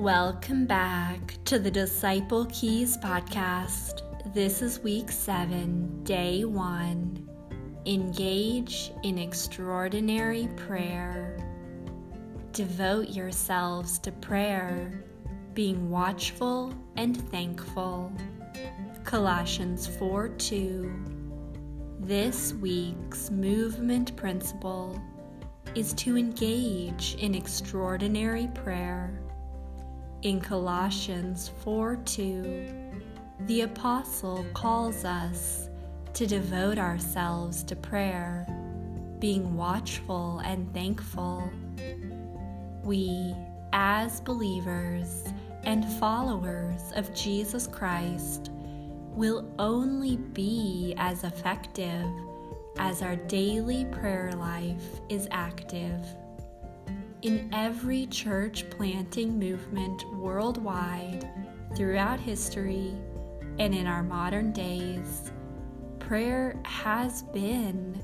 Welcome 0.00 0.64
back 0.64 1.36
to 1.44 1.58
the 1.58 1.70
Disciple 1.70 2.46
Keys 2.46 2.96
podcast. 2.96 4.00
This 4.32 4.62
is 4.62 4.80
week 4.80 5.10
seven, 5.10 6.02
day 6.04 6.46
one. 6.46 7.28
Engage 7.84 8.92
in 9.02 9.18
extraordinary 9.18 10.48
prayer. 10.56 11.36
Devote 12.52 13.10
yourselves 13.10 13.98
to 13.98 14.10
prayer, 14.10 15.04
being 15.52 15.90
watchful 15.90 16.72
and 16.96 17.30
thankful. 17.30 18.10
Colossians 19.04 19.86
4 19.86 20.30
2. 20.30 20.94
This 22.00 22.54
week's 22.54 23.30
movement 23.30 24.16
principle 24.16 24.98
is 25.74 25.92
to 25.92 26.16
engage 26.16 27.16
in 27.20 27.34
extraordinary 27.34 28.48
prayer. 28.54 29.19
In 30.22 30.38
Colossians 30.38 31.50
4 31.64 31.96
2, 31.96 32.92
the 33.46 33.62
Apostle 33.62 34.44
calls 34.52 35.06
us 35.06 35.70
to 36.12 36.26
devote 36.26 36.76
ourselves 36.76 37.62
to 37.62 37.74
prayer, 37.74 38.46
being 39.18 39.56
watchful 39.56 40.40
and 40.44 40.70
thankful. 40.74 41.50
We, 42.84 43.34
as 43.72 44.20
believers 44.20 45.24
and 45.64 45.86
followers 45.94 46.82
of 46.96 47.14
Jesus 47.14 47.66
Christ, 47.66 48.50
will 49.14 49.50
only 49.58 50.18
be 50.18 50.92
as 50.98 51.24
effective 51.24 52.04
as 52.76 53.00
our 53.00 53.16
daily 53.16 53.86
prayer 53.86 54.32
life 54.32 55.00
is 55.08 55.28
active 55.30 56.04
in 57.22 57.50
every 57.52 58.06
church 58.06 58.68
planting 58.70 59.38
movement 59.38 60.04
worldwide 60.14 61.28
throughout 61.76 62.18
history 62.18 62.94
and 63.58 63.74
in 63.74 63.86
our 63.86 64.02
modern 64.02 64.52
days, 64.52 65.30
prayer 65.98 66.58
has 66.64 67.22
been 67.24 68.02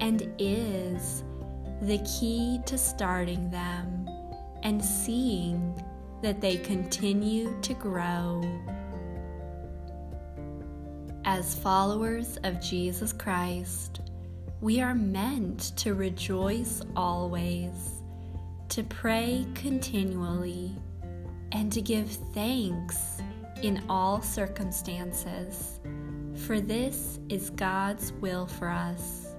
and 0.00 0.30
is 0.38 1.24
the 1.82 1.98
key 1.98 2.60
to 2.66 2.76
starting 2.76 3.50
them 3.50 4.06
and 4.62 4.84
seeing 4.84 5.82
that 6.20 6.40
they 6.40 6.56
continue 6.58 7.58
to 7.62 7.72
grow. 7.74 8.42
As 11.24 11.54
followers 11.54 12.38
of 12.44 12.60
Jesus 12.60 13.12
Christ, 13.12 14.00
we 14.60 14.80
are 14.80 14.94
meant 14.94 15.76
to 15.76 15.94
rejoice 15.94 16.82
always 16.96 17.98
to 18.68 18.82
pray 18.84 19.46
continually, 19.54 20.74
and 21.52 21.72
to 21.72 21.80
give 21.80 22.10
thanks 22.34 23.22
in 23.62 23.82
all 23.88 24.20
circumstances, 24.20 25.80
for 26.34 26.60
this 26.60 27.18
is 27.30 27.50
God's 27.50 28.12
will 28.12 28.46
for 28.46 28.68
us. 28.68 29.34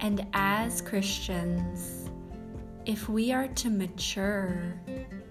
And 0.00 0.26
as 0.34 0.82
Christians, 0.82 2.10
if 2.84 3.08
we 3.08 3.32
are 3.32 3.48
to 3.48 3.70
mature 3.70 4.80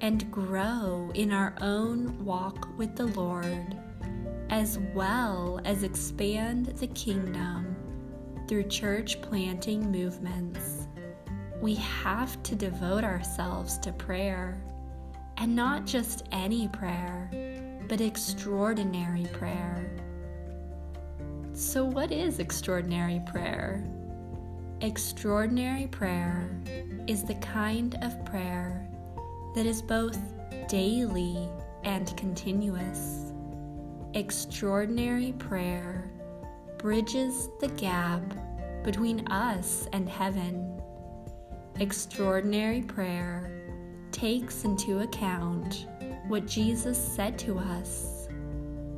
and 0.02 0.30
grow 0.32 1.12
in 1.14 1.32
our 1.32 1.56
own 1.62 2.26
walk 2.26 2.68
with 2.76 2.96
the 2.96 3.06
Lord, 3.08 3.78
as 4.50 4.80
well 4.96 5.62
as 5.64 5.84
expand 5.84 6.66
the 6.66 6.88
kingdom 6.88 7.76
through 8.48 8.64
church 8.64 9.22
planting 9.22 9.92
movements, 9.92 10.85
we 11.62 11.76
have 11.76 12.42
to 12.44 12.56
devote 12.56 13.04
ourselves 13.04 13.78
to 13.80 13.92
prayer. 13.92 14.62
And 15.38 15.56
not 15.56 15.86
just 15.86 16.26
any 16.32 16.68
prayer, 16.70 17.30
but 17.90 18.02
extraordinary 18.02 19.28
prayer. 19.34 19.92
So, 21.54 21.84
what 21.84 22.12
is 22.12 22.40
extraordinary 22.40 23.22
prayer? 23.26 23.84
Extraordinary 24.82 25.88
prayer 25.88 26.50
is 27.08 27.24
the 27.24 27.36
kind 27.36 27.96
of 28.02 28.26
prayer 28.26 28.88
that 29.56 29.66
is 29.66 29.82
both 29.82 30.18
daily 30.68 31.50
and 31.84 32.16
continuous. 32.18 33.32
Extraordinary 34.14 35.34
prayer 35.34 36.10
bridges 36.78 37.50
the 37.60 37.70
gap 37.70 38.22
between 38.84 39.28
us 39.28 39.88
and 39.94 40.08
heaven 40.08 40.75
Extraordinary 41.82 42.82
prayer 42.82 43.52
takes 44.14 44.64
into 44.64 45.00
account 45.00 45.88
what 46.30 46.46
Jesus 46.46 46.98
said 46.98 47.38
to 47.40 47.60
us 47.60 48.30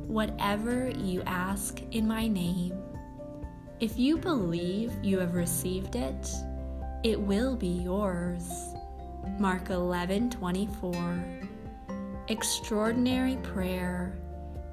Whatever 0.06 0.88
you 0.88 1.22
ask 1.26 1.82
in 1.90 2.06
my 2.06 2.28
name, 2.28 2.72
if 3.80 3.98
you 3.98 4.16
believe 4.16 4.92
you 5.02 5.18
have 5.18 5.34
received 5.34 5.96
it, 5.96 6.30
it 7.02 7.20
will 7.20 7.56
be 7.56 7.66
yours. 7.66 8.48
Mark 9.40 9.70
11 9.70 10.30
24. 10.30 11.24
Extraordinary 12.28 13.36
prayer 13.42 14.16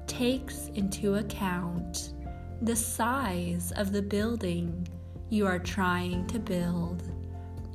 takes 0.06 0.68
into 0.76 1.16
account 1.16 2.14
the 2.62 2.76
size 2.76 3.72
of 3.76 3.90
the 3.90 4.02
building 4.02 4.86
you 5.28 5.44
are 5.44 5.58
trying 5.58 6.24
to 6.28 6.38
build 6.38 7.15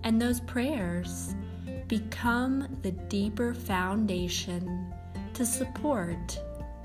and 0.03 0.21
those 0.21 0.39
prayers 0.41 1.35
become 1.87 2.67
the 2.81 2.91
deeper 2.91 3.53
foundation 3.53 4.93
to 5.33 5.45
support 5.45 6.39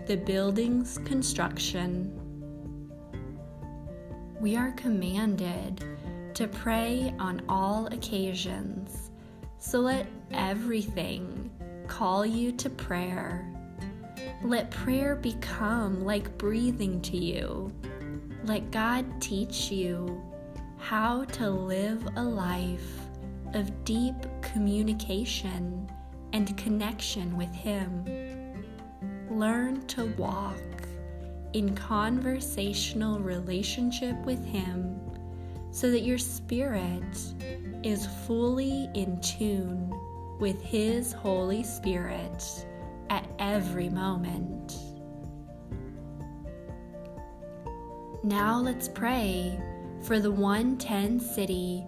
the 0.07 0.17
building's 0.17 0.99
construction. 0.99 2.13
We 4.41 4.57
are 4.57 4.73
commanded 4.73 5.85
to 6.35 6.47
pray 6.49 7.15
on 7.19 7.43
all 7.49 7.87
occasions, 7.87 9.11
so 9.59 9.81
let 9.81 10.07
everything 10.33 11.51
call 11.87 12.27
you 12.27 12.53
to 12.53 12.69
prayer. 12.69 13.51
Let 14.43 14.71
prayer 14.71 15.17
become 15.17 16.05
like 16.05 16.37
breathing 16.37 17.01
to 17.03 17.17
you. 17.17 17.73
Let 18.45 18.71
God 18.71 19.05
teach 19.21 19.71
you 19.71 20.23
how 20.79 21.25
to 21.25 21.51
live 21.51 22.07
a 22.17 22.23
life 22.23 23.06
of 23.57 23.85
deep 23.85 24.15
communication 24.43 25.91
and 26.35 26.57
connection 26.59 27.37
with 27.39 27.53
Him. 27.55 28.05
Learn 29.31 29.87
to 29.87 30.07
walk 30.19 30.61
in 31.55 31.75
conversational 31.75 33.19
relationship 33.19 34.15
with 34.27 34.45
Him 34.45 35.01
so 35.71 35.91
that 35.91 36.03
your 36.03 36.19
spirit 36.19 37.03
is 37.83 38.07
fully 38.27 38.91
in 38.93 39.19
tune 39.23 39.91
with 40.39 40.61
His 40.61 41.15
Holy 41.15 41.63
Spirit 41.63 42.67
at 43.09 43.27
every 43.39 43.89
moment. 43.89 44.77
Now 48.23 48.61
let's 48.61 48.89
pray 48.89 49.59
for 50.03 50.21
the 50.21 50.31
110 50.31 51.21
city 51.21 51.87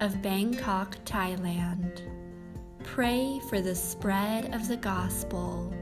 of 0.00 0.22
Bangkok, 0.22 0.96
Thailand. 1.04 2.02
Pray 2.84 3.38
for 3.50 3.60
the 3.60 3.74
spread 3.74 4.54
of 4.54 4.66
the 4.66 4.76
gospel 4.78 5.72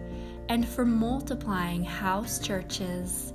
and 0.49 0.67
for 0.67 0.85
multiplying 0.85 1.85
house 1.85 2.41
churches 2.41 3.33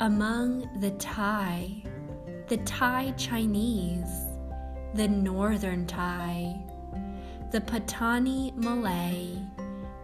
among 0.00 0.68
the 0.80 0.90
Thai, 0.92 1.84
the 2.48 2.56
Thai 2.58 3.12
Chinese, 3.12 4.10
the 4.94 5.06
Northern 5.06 5.86
Thai, 5.86 6.60
the 7.52 7.60
Patani 7.60 8.56
Malay, 8.56 9.38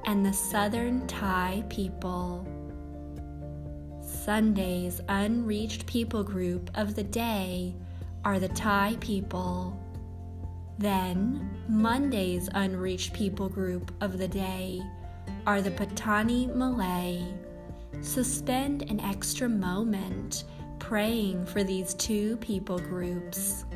and 0.04 0.24
the 0.24 0.32
Southern 0.32 1.06
Thai 1.08 1.64
people. 1.68 2.46
Sunday's 4.00 5.00
unreached 5.08 5.86
people 5.86 6.22
group 6.22 6.70
of 6.74 6.94
the 6.94 7.02
day 7.02 7.74
are 8.24 8.38
the 8.38 8.48
Thai 8.48 8.96
people. 9.00 9.79
Then, 10.80 11.50
Monday's 11.68 12.48
unreached 12.54 13.12
people 13.12 13.50
group 13.50 13.92
of 14.00 14.16
the 14.16 14.26
day 14.26 14.80
are 15.46 15.60
the 15.60 15.70
Patani 15.70 16.54
Malay. 16.54 17.22
So 18.00 18.22
spend 18.22 18.90
an 18.90 18.98
extra 19.00 19.46
moment 19.46 20.44
praying 20.78 21.44
for 21.44 21.62
these 21.62 21.92
two 21.92 22.38
people 22.38 22.78
groups. 22.78 23.66